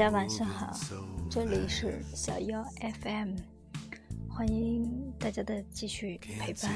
[0.00, 0.74] 大家晚上好，
[1.28, 2.64] 这里是小妖
[3.02, 3.36] FM，
[4.30, 6.72] 欢迎大家的继续陪伴，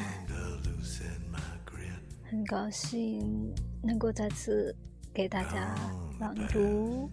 [2.23, 3.51] 很高兴
[3.83, 4.77] 能够再次
[5.15, 5.75] 给大家
[6.21, 7.11] 朗读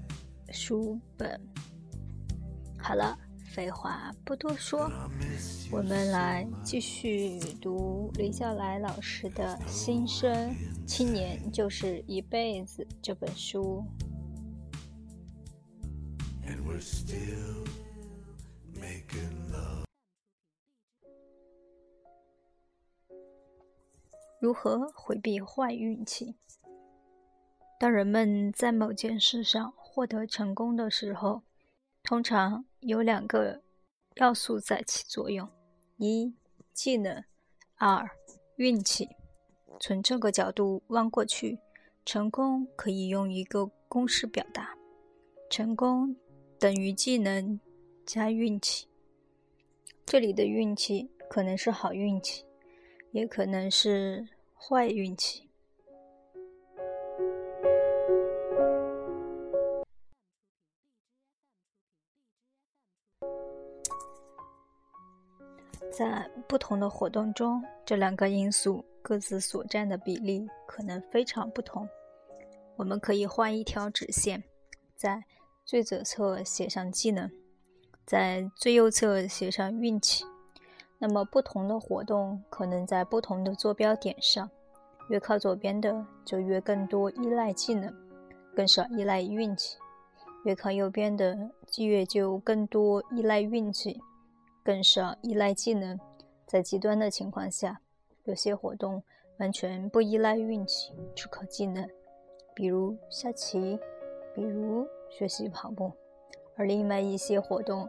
[0.51, 1.39] 书本。
[2.77, 3.17] 好了。
[3.53, 4.89] 废话不多说，
[5.73, 10.55] 我们来继续读李笑来老师的《新生
[10.87, 13.83] 青年就是一辈子》这本书。
[24.39, 26.35] 如何回避坏运气？
[27.79, 31.43] 当人们在某件事上获得成功的时候，
[32.01, 33.61] 通常有两个
[34.15, 35.47] 要素在起作用：
[35.97, 36.33] 一、
[36.73, 37.23] 技能；
[37.75, 38.09] 二、
[38.55, 39.09] 运气。
[39.79, 41.59] 从这个角度望过去，
[42.03, 44.75] 成功可以用一个公式表达：
[45.49, 46.15] 成功
[46.61, 47.59] 等于技能
[48.05, 48.87] 加运气。
[50.05, 52.45] 这里的运气可能是好运气，
[53.09, 55.49] 也可能是坏运气。
[65.91, 71.89] 在不同的活动中，这两个因素各自所占的比例可能非常不同。
[72.75, 74.43] 我们可以画一条直线，
[74.95, 75.23] 在
[75.71, 77.31] 最左侧写上技能，
[78.05, 80.25] 在最右侧写上运气。
[80.97, 84.49] 那么，不同的活动可能在不同的坐标点上，
[85.07, 87.89] 越靠左边的就越更多依赖技能，
[88.53, 89.77] 更少依赖运气；
[90.43, 93.97] 越靠右边的就越就更多依赖运气。
[94.61, 95.97] 更少依赖技能，
[96.45, 97.79] 在极端的情况下，
[98.25, 99.01] 有些活动
[99.37, 101.89] 完全不依赖运气，只靠技能，
[102.53, 103.79] 比如下棋，
[104.35, 105.91] 比如学习跑步；
[106.55, 107.87] 而另外一些活动，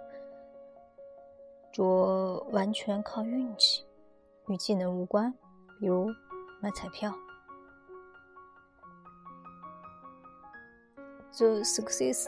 [1.72, 3.86] 着完全靠运气，
[4.48, 5.32] 与技能无关，
[5.80, 6.08] 比如
[6.60, 7.14] 买彩票。
[11.38, 12.26] The Success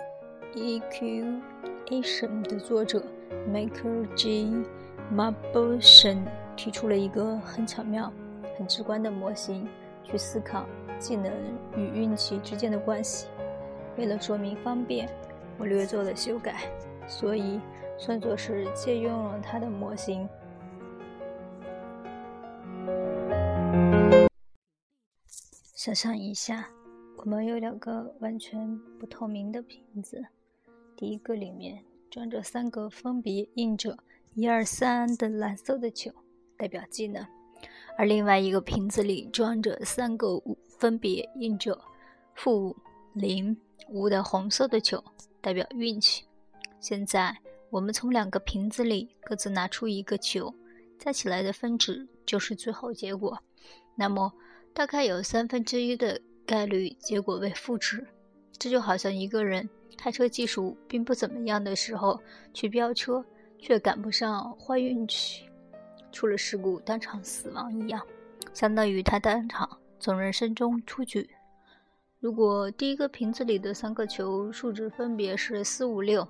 [0.55, 3.05] Equation 的作者。
[3.51, 4.65] Michael J.
[5.13, 6.25] Mabusson
[6.57, 8.11] 提出了一个很巧妙、
[8.57, 9.69] 很直观的模型，
[10.03, 10.65] 去思考
[10.99, 11.31] 技能
[11.77, 13.27] 与运气之间的关系。
[13.97, 15.09] 为了说明方便，
[15.59, 16.71] 我略做了修改，
[17.07, 17.61] 所以
[17.99, 20.29] 算作是借用了他的模型。
[25.75, 26.69] 想象一下，
[27.17, 30.25] 我们有两个完全不透明的瓶子，
[30.97, 31.83] 第一个里面。
[32.11, 33.99] 装着三个分别印着
[34.35, 36.13] 一二三的蓝色的球，
[36.57, 37.25] 代表技能；
[37.99, 40.41] 而另外一个瓶子里装着三个
[40.79, 41.77] 分别印着
[42.37, 42.77] 负
[43.13, 43.57] 零
[43.89, 45.03] 五的红色的球，
[45.41, 46.25] 代表运气。
[46.81, 47.37] 现在
[47.71, 50.55] 我们从两个瓶子里各自拿出一个球，
[50.99, 53.39] 加起来的分值就是最后结果。
[53.95, 54.33] 那么
[54.73, 58.07] 大概有三分之一的概率结果为负值。
[58.59, 59.69] 这就好像一个人。
[59.97, 62.21] 开车技术并不怎么样的时候
[62.53, 63.25] 去飙车，
[63.61, 65.49] 却赶不上坏运气，
[66.11, 68.05] 出了事故当场死亡一样，
[68.53, 71.31] 相当于他当场从人生中出局。
[72.25, 76.27] 如果第一个瓶子里的三个球数值分别是四五六，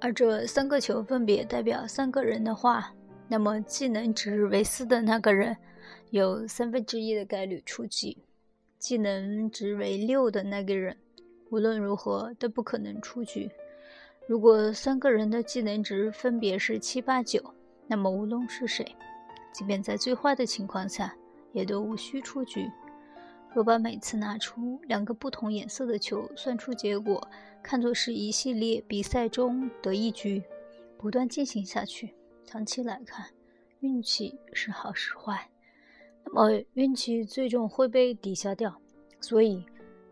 [0.00, 2.92] 而这三个球分别代表三个人的话，
[3.28, 5.56] 那么技能值为四的那个人
[6.10, 8.18] 有三分之一的概率出局，
[8.76, 10.96] 技能值为六的那个人。
[11.50, 13.48] 无论如何都不可能出局。
[14.26, 17.40] 如果三个人的技能值分别是七八九，
[17.86, 18.84] 那么无论是谁，
[19.52, 21.14] 即便在最坏的情况下，
[21.52, 22.68] 也都无需出局。
[23.54, 27.26] 若把每次拿出两个不同颜色的球算出结果
[27.62, 30.42] 看作是一系列比赛中的一局，
[30.98, 32.12] 不断进行下去，
[32.44, 33.26] 长期来看，
[33.80, 35.48] 运气是好是坏，
[36.24, 38.78] 那么运气最终会被抵消掉。
[39.20, 39.64] 所以。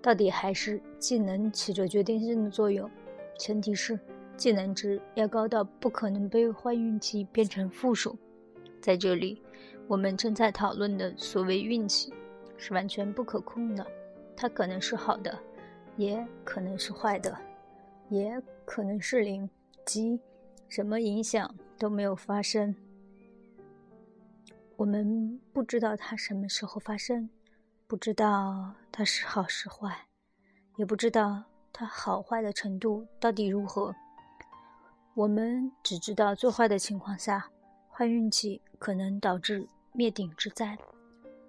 [0.05, 2.91] 到底还是技能起着决定性的作用，
[3.39, 3.97] 前提是
[4.37, 8.19] 技能值要高到不可能被坏运气变成负数。
[8.81, 9.41] 在这里，
[9.87, 12.13] 我们正在讨论的所谓运气
[12.63, 13.85] 是完全不可控的，
[14.37, 15.37] 它可能是好的，
[15.97, 17.37] 也可能是坏的，
[18.09, 19.51] 也可能是零，
[19.85, 20.21] 即
[20.69, 22.73] 什么影响都没有发生。
[24.77, 27.29] 我们不知道它什么时候发生。
[27.89, 30.07] 不知道它是好是坏，
[30.77, 31.43] 也不知道
[31.73, 33.93] 它好坏的程度到底如何。
[35.15, 37.51] 我们只知道最坏的情况下，
[37.91, 40.77] 坏运气可能导致灭顶之灾；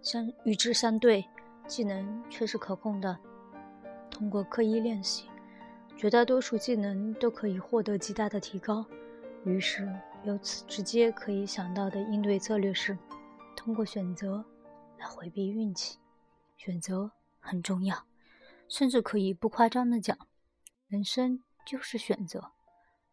[0.03, 1.25] 相与之相对，
[1.65, 3.17] 技能却是可控的。
[4.11, 5.25] 通过刻意练习，
[5.97, 8.85] 绝大多数技能都可以获得极大的提高。
[9.45, 9.91] 于是，
[10.25, 12.97] 由此直接可以想到的应对策略是，
[13.55, 14.43] 通过选择
[14.99, 15.97] 来回避运气。
[16.57, 18.05] 选择很重要，
[18.67, 20.17] 甚至可以不夸张的讲，
[20.87, 22.51] 人生就是选择。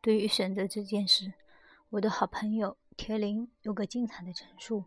[0.00, 1.32] 对于选择这件事，
[1.90, 4.84] 我的好朋友铁林有个精彩的陈述：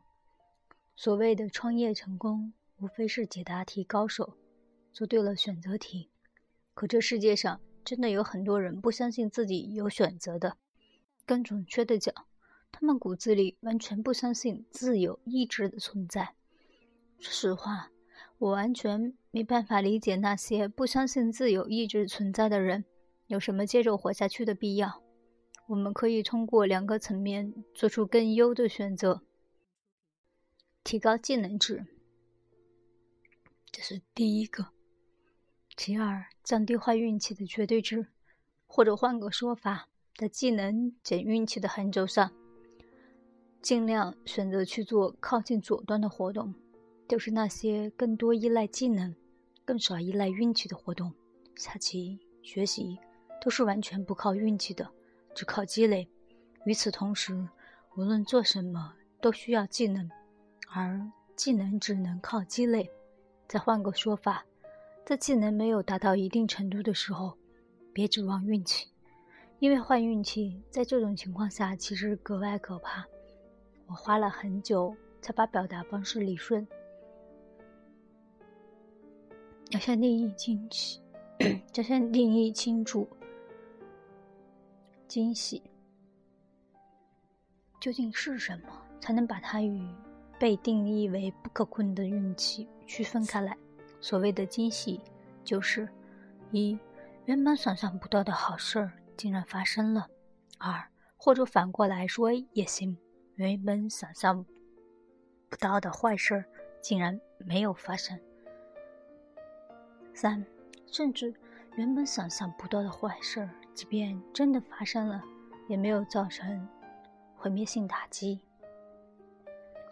[0.95, 4.37] 所谓的创业成功，无非是解答题高手
[4.91, 6.09] 做对了选择题。
[6.73, 10.57] 可这世界上真的有很多人不相信自己有选择的。
[11.25, 12.13] 更准确的讲，
[12.71, 16.35] 他们骨子里完全不相信自由意志的存在。
[17.19, 17.89] 说实话，
[18.37, 22.85] 我完全没办法理解那些不相信自由意志存在的人
[23.27, 25.01] 有什么接着活下去的必要。
[25.67, 29.21] 我们可以通过两个层面做出更优的选择：
[30.83, 31.85] 提高技能值，
[33.71, 34.65] 这是第一个；
[35.77, 38.07] 其二，降低坏运气的绝对值，
[38.67, 39.87] 或者换个说法。
[40.15, 42.31] 在技能减运气的横轴上，
[43.63, 46.53] 尽量选择去做靠近左端的活动，
[47.07, 49.15] 就是那些更多依赖技能、
[49.65, 51.11] 更少依赖运气的活动。
[51.55, 52.99] 下棋、学习
[53.41, 54.87] 都是完全不靠运气的，
[55.33, 56.07] 只靠积累。
[56.65, 57.47] 与此同时，
[57.95, 60.07] 无论做什么都需要技能，
[60.73, 60.99] 而
[61.35, 62.89] 技能只能靠积累。
[63.47, 64.43] 再换个说法，
[65.05, 67.37] 在技能没有达到一定程度的时候，
[67.93, 68.87] 别指望运气。
[69.59, 73.05] 因为坏运气在这种情况下其实格外可怕。
[73.85, 76.67] 我花了很久才把表达方式理顺。
[79.69, 80.99] 要先定义惊喜，
[81.75, 83.07] 要先定义清楚
[85.07, 85.61] 惊喜
[87.79, 88.67] 究竟是什么，
[88.99, 89.87] 才能把它与
[90.43, 93.57] 被定义为不可控的运气区分开来。
[94.01, 94.99] 所谓的惊喜，
[95.41, 95.87] 就是
[96.51, 96.77] 一
[97.23, 98.91] 原本想象不到的好事儿。
[99.15, 100.09] 竟然发生了，
[100.57, 100.85] 二
[101.15, 102.97] 或者反过来说也行，
[103.35, 104.45] 原本想象
[105.47, 106.45] 不到的坏事儿
[106.81, 108.19] 竟然没有发生。
[110.13, 110.45] 三，
[110.87, 111.33] 甚至
[111.77, 115.23] 原本想象不到的坏事儿，即便真的发生了，
[115.69, 116.67] 也没有造成
[117.33, 118.41] 毁灭性打击。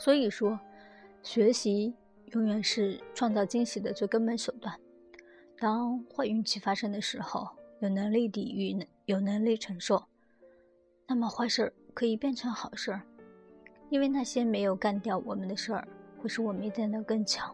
[0.02, 0.60] 所以说，
[1.22, 1.94] 学习
[2.34, 4.76] 永远是创造惊喜的最根本手段。
[5.60, 7.48] 当坏运气发生的时候，
[7.82, 8.84] 有能力抵御。
[9.06, 10.02] 有能力承受，
[11.06, 12.98] 那么坏事可以变成好事，
[13.90, 15.86] 因为那些没有干掉我们的事儿，
[16.18, 17.54] 会使我们变得更强。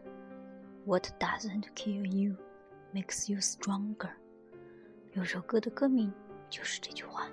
[0.85, 2.35] What doesn't kill you
[2.93, 4.11] makes you stronger。
[5.13, 6.13] 有首歌的歌名
[6.47, 7.27] 就是这句话。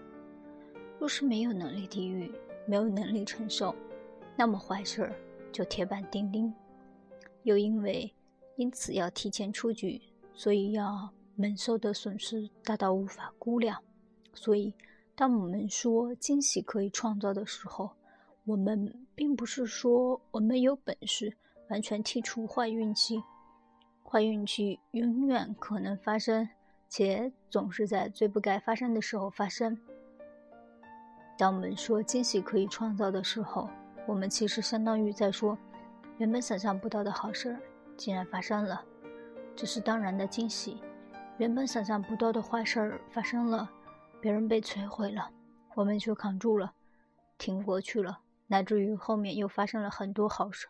[0.98, 2.32] 若是没有能力抵御，
[2.66, 3.76] 没有能力承受，
[4.36, 5.12] 那么坏事
[5.52, 6.52] 就铁板钉钉。
[7.42, 8.12] 又因为
[8.56, 10.00] 因此要提前出局，
[10.32, 13.82] 所以要蒙受的损失大到无法估量。
[14.32, 14.72] 所以，
[15.14, 17.90] 当我们说惊喜可以创造的时候，
[18.44, 21.36] 我们并不是说我们有本事
[21.68, 23.22] 完全剔除坏运气。
[24.02, 26.48] 坏运气永远可能发生，
[26.88, 29.78] 且总是在最不该发生的时候发生。
[31.36, 33.68] 当我们说惊喜可以创造的时候，
[34.06, 35.56] 我们其实相当于在说，
[36.18, 37.60] 原本想象不到的好事儿
[37.96, 38.84] 竟然发生了，
[39.56, 40.76] 这是当然的惊喜；
[41.38, 43.70] 原本想象不到的坏事儿发生了。
[44.20, 45.30] 别人被摧毁了，
[45.74, 46.72] 我们却扛住了，
[47.36, 50.68] 挺过去了，乃至于后面又发生了很多好事。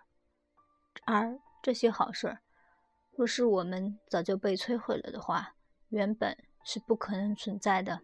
[1.05, 2.39] 而这些好事，
[3.13, 5.55] 若是我们早就被摧毁了的话，
[5.89, 8.01] 原本是不可能存在的。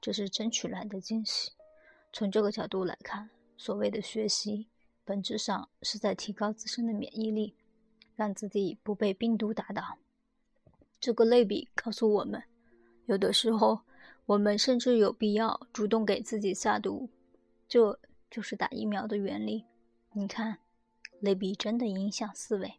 [0.00, 1.52] 这是争取来的惊喜。
[2.12, 3.30] 从这个角度来看，
[3.62, 4.66] 所谓的学习，
[5.04, 7.54] 本质上是在提高自身的免疫力，
[8.16, 9.98] 让自己不被病毒打倒。
[10.98, 12.42] 这个类比告诉我们，
[13.06, 13.82] 有的时候。
[14.26, 17.10] 我们甚至有必要主动给自己下毒，
[17.68, 17.98] 这
[18.30, 19.64] 就是打疫苗的原理。
[20.12, 20.58] 你看，
[21.20, 22.74] 类比真的影响思维。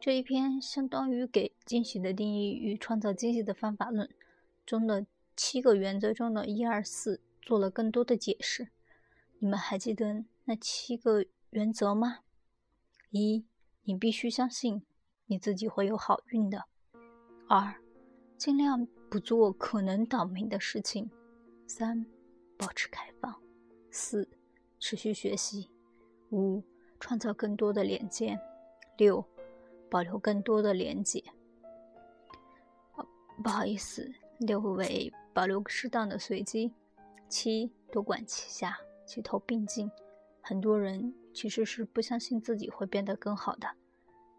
[0.00, 4.08] 这一篇相当于给惊喜的定义与创造惊喜的方法论
[4.64, 5.04] 中的
[5.36, 8.68] 七个原则中的一二四做了更多的解释。
[9.44, 12.20] 你们还记得那七个原则吗？
[13.10, 13.44] 一，
[13.82, 14.86] 你必须相信
[15.26, 16.64] 你自己会有好运的。
[17.46, 17.74] 二，
[18.38, 18.88] 尽量。
[19.10, 21.10] 不做可能倒霉的事情。
[21.66, 22.06] 三、
[22.56, 23.38] 保持开放。
[23.90, 24.26] 四、
[24.80, 25.70] 持续学习。
[26.30, 26.64] 五、
[26.98, 28.40] 创造更多的连接。
[28.96, 29.22] 六、
[29.90, 31.22] 保留更多的连接。
[33.42, 36.72] 不好意思，六为保留适当的随机。
[37.28, 39.90] 七、多管齐下，齐头并进。
[40.40, 43.68] 很多人其实是不相信自己会变得更好的，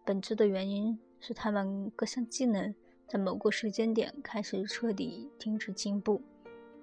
[0.06, 2.74] 本质的原因是他们各项技能
[3.08, 6.22] 在某个时间点开始彻底停止进步，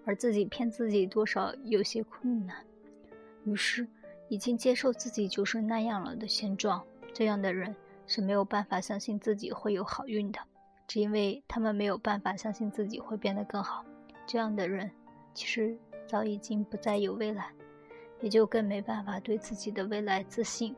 [0.05, 2.65] 而自己骗自己多少有些困难。
[3.45, 3.87] 于是，
[4.29, 7.75] 已经接受自己就是那样了的现状，这样的人
[8.07, 10.41] 是没有办法相信自己会有好运的，
[10.89, 13.85] 只因为他们没有办法相信自己会变得更好。
[14.27, 14.91] 这样的人
[15.35, 17.53] 其实早已经不再有未来，
[18.23, 20.75] 也就更没办法对自己的未来自信，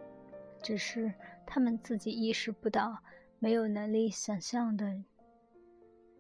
[0.63, 1.13] 只是
[1.47, 2.99] 他们自己意识不到，
[3.39, 5.05] 没有能力想象的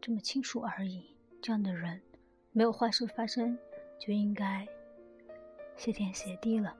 [0.00, 1.16] 这么清楚而已。
[1.42, 2.00] 这样的人，
[2.52, 3.58] 没有坏事发生，
[3.98, 4.68] 就应该。
[5.76, 6.76] 谢天谢地了，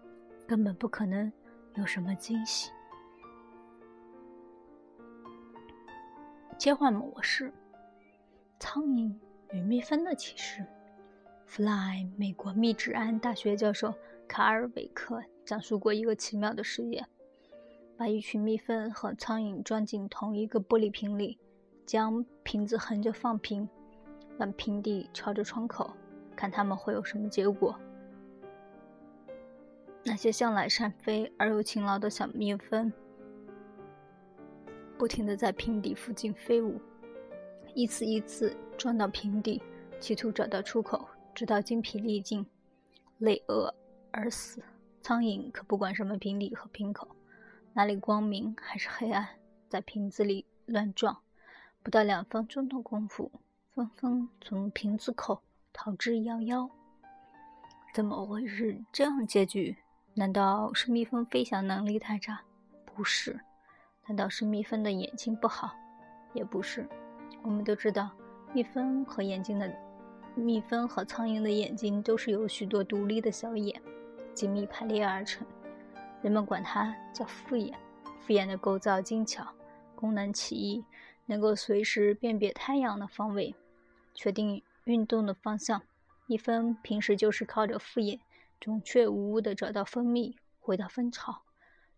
[0.47, 1.33] 根本不可能
[1.75, 2.71] 有什么惊喜。
[6.57, 7.53] 切换模式：
[8.61, 9.13] 苍蝇
[9.51, 10.65] 与蜜蜂的启示。
[11.47, 13.93] Fly，美国密治安大学教授
[14.35, 17.07] 卡尔韦克讲述过一个奇妙的实验：
[17.97, 21.39] 把一群蜜蜂和苍蝇装进同一个玻璃瓶里，
[21.87, 23.69] 将瓶子横着放平，
[24.37, 25.95] 让瓶底朝着窗口，
[26.35, 27.79] 看它们会有什么结果。
[30.03, 32.93] 那些向来善飞而又勤劳的小蜜蜂，
[34.99, 36.81] 不停地在瓶底附近飞舞，
[37.73, 39.63] 一次一次撞到瓶底，
[40.01, 42.45] 企图找到出口，直到精疲力尽，
[43.19, 43.73] 累饿
[44.15, 44.63] 而死。
[45.03, 47.09] 苍蝇可不管什么瓶底和瓶口，
[47.75, 49.29] 哪里光明还是黑暗，
[49.69, 51.19] 在瓶子里乱撞，
[51.83, 53.31] 不到两分钟的功夫，
[53.75, 55.43] 纷纷从瓶子口
[55.73, 56.71] 逃之夭夭。
[57.93, 59.77] 怎么会是这样结局？
[60.15, 62.41] 难道是蜜蜂飞翔能力太差？
[62.85, 63.39] 不是。
[64.07, 65.75] 难道是蜜蜂的眼睛不好？
[66.33, 66.89] 也不是。
[67.43, 68.11] 我们都知道，
[68.55, 69.71] 蜜蜂和眼睛的
[70.35, 73.81] 蜜蜂和苍蝇的眼睛都是有许多独立的小眼
[74.35, 75.47] 紧密排列而成。
[76.21, 77.75] 人们管它叫复眼。
[78.21, 79.47] 复眼的构造精巧，
[79.95, 80.85] 功能奇异，
[81.27, 83.55] 能够随时辨别太阳的方位，
[84.15, 85.81] 确定运动的方向。
[86.27, 88.19] 蜜蜂平时就是靠着复眼。
[88.61, 91.43] 准确无误地找到蜂蜜，回到蜂巢。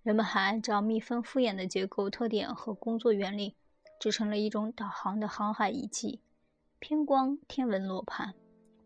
[0.03, 3.55] 人们还按照蜜蜂复眼的结构特点和工作原理，
[4.01, 6.21] 制成了一种导航的航海仪器——
[6.81, 8.35] 偏光天文罗盘。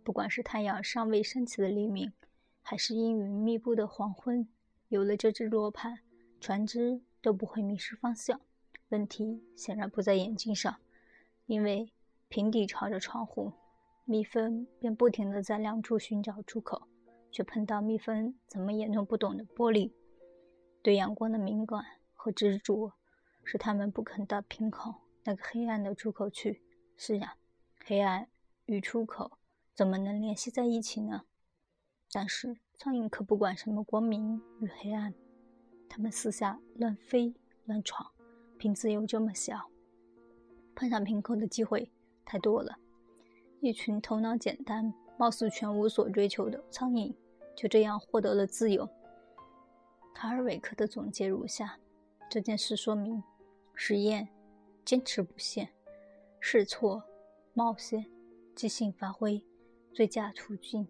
[0.04, 2.12] 不管是太阳尚未升起的黎明，
[2.62, 4.48] 还是阴云密布的黄昏，
[4.88, 6.00] 有了这只罗盘，
[6.40, 8.40] 船只都不会迷失方向。
[8.90, 10.76] 问题显然不在眼睛上，
[11.46, 11.92] 因为
[12.28, 13.52] 平底朝着窗户，
[14.04, 16.86] 蜜蜂便不停地在两处寻找出口。
[17.32, 19.92] 却碰到蜜蜂怎么也弄不懂的玻璃。
[20.82, 21.80] 对阳光的敏感
[22.12, 22.92] 和执着，
[23.44, 26.60] 使他们不肯到瓶口那个黑暗的出口去。
[26.96, 27.36] 是呀，
[27.84, 28.28] 黑暗
[28.66, 29.38] 与出口
[29.76, 31.22] 怎么能联系在一起呢？
[32.12, 35.14] 但是苍蝇可不管什么光明与黑暗，
[35.88, 37.34] 它们四下乱飞
[37.66, 38.10] 乱闯。
[38.58, 39.70] 瓶子又这么小，
[40.74, 41.90] 碰上瓶口的机会
[42.24, 42.78] 太多了。
[43.60, 44.92] 一群头脑简单。
[45.18, 47.14] 貌似全无所追求的苍蝇，
[47.54, 48.88] 就这样获得了自由。
[50.14, 51.78] 卡尔韦克的总结如下：
[52.30, 53.22] 这件事说明，
[53.74, 54.26] 实验、
[54.82, 55.68] 坚持不懈、
[56.40, 57.04] 试错、
[57.52, 58.06] 冒险、
[58.54, 59.44] 即兴发挥、
[59.92, 60.88] 最佳途径、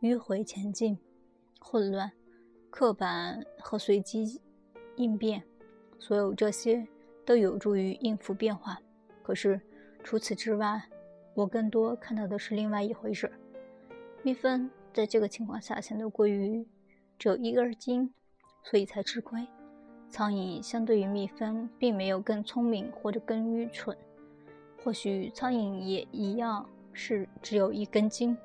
[0.00, 0.96] 迂回前进、
[1.58, 2.12] 混乱、
[2.70, 4.40] 刻板和随机
[4.94, 5.42] 应变，
[5.98, 6.86] 所有这些
[7.24, 8.78] 都有助于应付变化。
[9.24, 9.60] 可是
[10.04, 10.80] 除此之外，
[11.34, 13.28] 我更多看到的是另外一回事。
[14.22, 16.64] 蜜蜂在这个情况下显得过于
[17.18, 18.14] 只有一根筋，
[18.62, 19.44] 所以才吃亏。
[20.08, 23.96] 苍蝇相对于蜜蜂，并没有更聪明或者更愚蠢。
[24.80, 28.36] 或许苍蝇也一样是只有一根筋，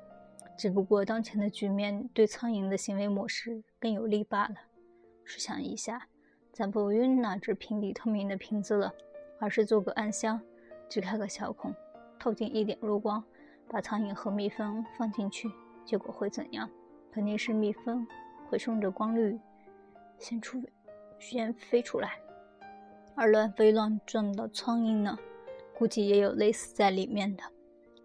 [0.56, 4.54] 只不过当前的局面对苍蝇的行为模式更有利罢了。
[5.24, 6.08] 试想一下，
[6.52, 8.92] 咱不用那只瓶底透明的瓶子了，
[9.40, 10.40] 而是做个暗箱，
[10.88, 11.74] 只开个小孔，
[12.18, 13.24] 透进一点弱光，
[13.68, 15.50] 把苍蝇和蜜蜂放进去。
[15.84, 16.70] 结果会怎样？
[17.12, 18.06] 肯定是蜜蜂
[18.48, 19.38] 会顺着光率
[20.18, 20.62] 先出，
[21.18, 22.18] 先飞出来，
[23.14, 25.18] 而乱飞乱撞的苍蝇呢，
[25.76, 27.42] 估计也有类似在里面的。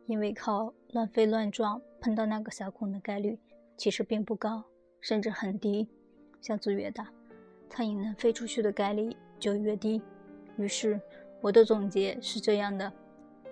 [0.05, 3.37] 因为靠乱飞乱撞碰到那个小孔的概率
[3.77, 4.63] 其实并不高，
[5.01, 5.87] 甚至很低。
[6.41, 7.11] 箱子越大，
[7.69, 10.01] 苍蝇能飞出去的概率就越低。
[10.57, 10.99] 于是
[11.41, 12.91] 我的总结是这样的：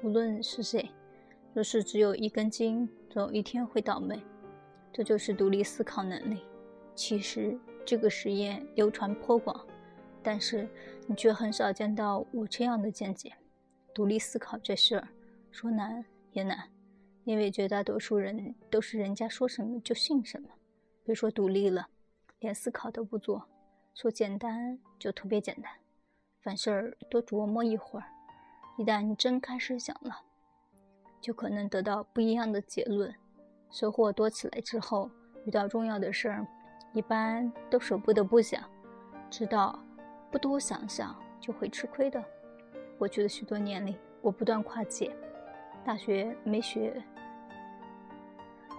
[0.04, 0.90] 无论是谁，
[1.54, 2.88] 若是只有一根筋。
[3.10, 4.22] 总有一天会倒霉，
[4.94, 6.42] 这就是独立思考能力。
[6.94, 9.66] 其实这个实验流传颇广，
[10.22, 10.68] 但是
[11.08, 13.34] 你却很少见到我这样的见解。
[13.92, 15.08] 独立思考这事儿，
[15.50, 16.70] 说难也难，
[17.28, 20.48] 因为绝大多数人都是人家说什么就信什么。
[21.04, 21.90] 别说独立了，
[22.40, 23.46] 连思考都不做。
[23.94, 25.70] 说简单就特别简单，
[26.42, 28.06] 凡事儿多琢磨一会儿，
[28.78, 30.22] 一旦真开始想了，
[31.20, 33.14] 就可能得到不一样的结论。
[33.72, 35.12] 收获多起来之后，
[35.46, 36.48] 遇到重要的事儿，
[36.94, 38.64] 一般都舍不得不想，
[39.30, 39.78] 知道
[40.32, 42.24] 不多想想就会吃亏的。
[42.98, 45.14] 过去的许多年里，我不断跨界，
[45.88, 47.02] 大学没学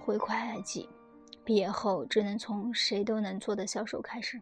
[0.05, 0.87] 会会计，
[1.43, 4.39] 毕业后只能从谁都能做的销售开始，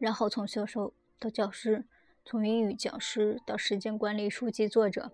[0.00, 1.86] 然后从销售到教师，
[2.24, 5.12] 从英语教师到时间管理书籍作者，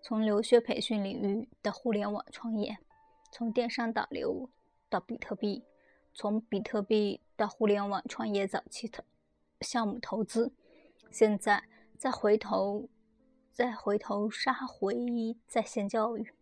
[0.00, 2.78] 从留学培训领域到互联网创业，
[3.30, 4.48] 从电商导流
[4.88, 5.66] 到比特币，
[6.14, 9.04] 从比特币到互联网创业早期的
[9.60, 10.54] 项目投资，
[11.10, 11.64] 现在
[11.98, 12.88] 再回头。
[13.52, 14.96] 再回头杀回
[15.46, 16.32] 在线教育，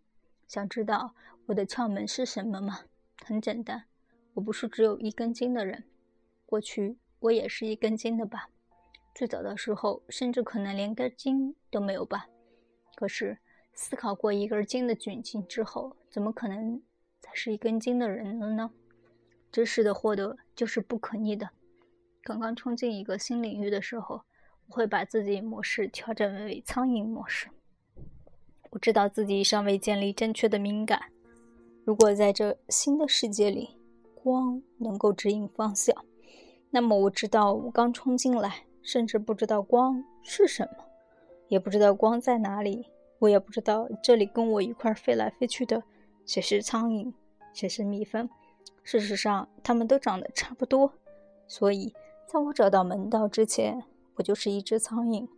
[0.46, 1.14] 想知道
[1.46, 2.80] 我的窍门是什么吗？
[3.24, 3.84] 很简单，
[4.34, 5.84] 我不是只有一根筋的人，
[6.46, 8.50] 过去我也是一根筋的吧。
[9.14, 12.28] 最早的时候，甚至可能连根筋都没有吧。
[12.94, 13.38] 可是
[13.72, 16.80] 思考过一根筋的窘境之后，怎么可能
[17.20, 18.70] 再是一根筋的人了呢？
[19.50, 21.48] 知识的获得就是不可逆的。
[22.22, 24.22] 刚刚冲进一个新领域的时候。
[24.68, 27.48] 我会把自己模式调整为苍蝇模式。
[28.70, 31.00] 我知道自己尚未建立正确的敏感。
[31.84, 33.70] 如果在这新的世界里，
[34.14, 35.94] 光能够指引方向，
[36.70, 40.84] 那么我知道我刚冲进来，甚至不知道光是什么，
[41.48, 42.86] 也不知道光在哪里。
[43.20, 45.82] 我也不知道这里跟我一块飞来飞去的
[46.24, 47.12] 谁是苍蝇，
[47.52, 48.28] 谁是蜜蜂。
[48.84, 50.92] 事实上，它们都长得差不多。
[51.46, 51.92] 所以，
[52.26, 53.82] 在我找到门道之前，
[54.18, 55.28] 我就是一只苍蝇，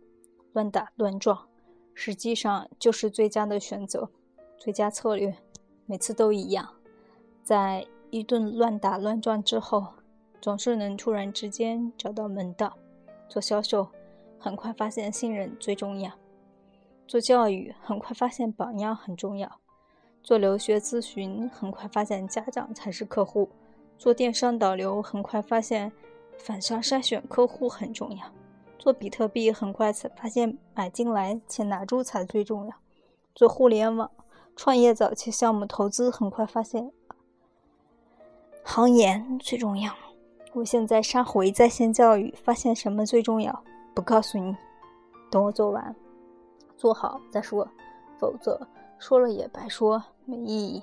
[0.53, 1.47] 乱打乱撞，
[1.93, 4.09] 实际上就是最佳的选择，
[4.57, 5.37] 最佳策略，
[5.85, 6.67] 每次都一样。
[7.43, 9.85] 在一顿乱打乱撞之后，
[10.41, 12.75] 总是能突然之间找到门道。
[13.29, 13.87] 做销售，
[14.39, 16.11] 很快发现信任最重要；
[17.07, 19.47] 做教育，很快发现榜样很重要；
[20.23, 23.47] 做留学咨询，很快发现家长才是客户；
[23.99, 25.91] 做电商导流，很快发现
[26.39, 28.25] 反向筛选客户很重要。
[28.81, 32.73] 做比特币很快才发现买进来且拿住才最重要。
[33.35, 34.09] 做互联网
[34.55, 36.91] 创业早期项目投资很快发现
[38.63, 39.93] 行研最重要。
[40.53, 43.63] 我现在杀回在线教育，发现什么最重要？
[43.93, 44.57] 不告诉你，
[45.29, 45.95] 等我做完，
[46.75, 47.67] 做好再说，
[48.17, 48.67] 否则
[48.97, 50.81] 说了也白说，没意义。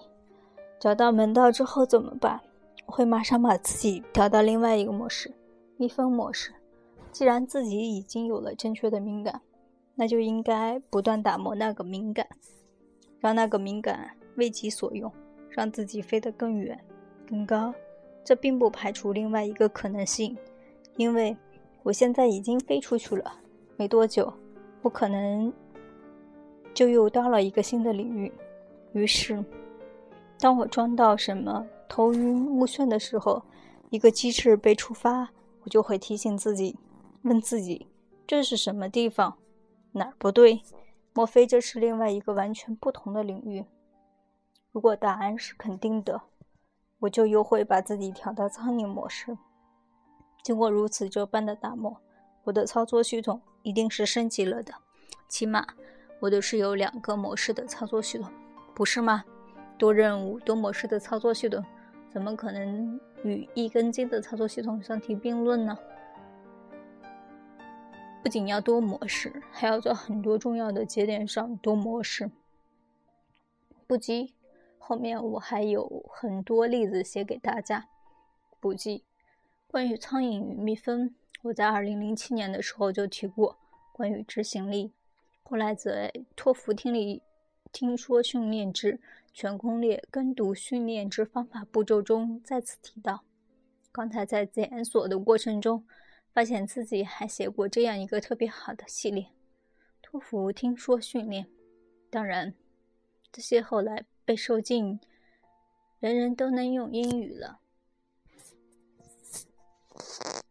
[0.79, 2.41] 找到门道之后怎么办？
[2.87, 5.35] 我会马上把自己调到另外一个模式，
[5.77, 6.55] 蜜蜂模式。
[7.12, 9.40] 既然自己已经有了正确的敏感，
[9.94, 12.27] 那就应该不断打磨那个敏感，
[13.18, 15.12] 让那个敏感为己所用，
[15.49, 16.79] 让自己飞得更远、
[17.29, 17.75] 更高。
[18.25, 20.37] 这并不排除另外一个可能性，
[20.97, 21.37] 因为
[21.83, 23.33] 我现在已经飞出去了，
[23.77, 24.33] 没多久，
[24.83, 25.53] 我可能
[26.75, 28.31] 就又到了一个新的领域。
[28.92, 29.42] 于是，
[30.38, 33.42] 当我撞到什么头晕目眩的时候，
[33.90, 35.31] 一个机制被触发，
[35.62, 36.77] 我就会提醒自己。
[37.29, 37.87] 问自己，
[38.27, 39.37] 这是什么地方？
[39.93, 40.62] 哪儿不对？
[41.12, 43.64] 莫非这是另外一个完全不同的领域？
[44.73, 46.23] 如果答案是肯定的，
[47.01, 49.37] 我就又会把自己调到苍蝇模式。
[50.43, 51.95] 经过如此这般的打磨，
[52.45, 54.73] 我的操作系统一定是升级了的。
[55.29, 55.67] 起码，
[56.21, 58.33] 我的是有两个模式的操作系统，
[58.75, 59.23] 不是吗？
[59.77, 61.62] 多任务、多模式的操作系统，
[62.11, 65.77] 怎么可能与一根筋的操作系统相提并论呢？
[68.29, 72.31] 不仅要多模式，还要在很多重要的节点上多模式。
[73.87, 74.35] 不急，
[74.77, 77.88] 后面我还有很多例子写给大家。
[78.61, 79.03] 不急，
[79.67, 83.57] 关于苍蝇与蜜蜂，我在二零零七年的时候就提过
[83.95, 84.93] 关于执行力，
[85.43, 87.23] 后来在托福听力
[87.73, 89.01] 听说训练之
[89.33, 93.23] 全攻略跟读训练之方法步骤中再次提到。
[93.91, 95.87] 刚才在检索的过程中。
[96.38, 99.27] 发现自己还写过这样一个特别好的系列，
[100.01, 101.48] 托福听说训练。
[102.11, 102.55] 当然，
[103.33, 105.01] 这些后来被收进
[105.98, 107.59] 人人都能用英语了。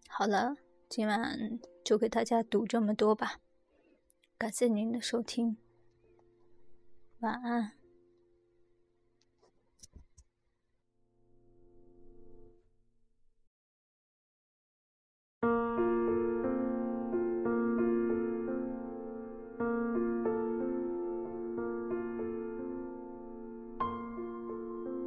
[0.10, 0.58] 好了，
[0.90, 3.40] 今晚就给大家读这么多吧。
[4.38, 5.56] 感谢您的收听，
[7.20, 7.77] 晚安。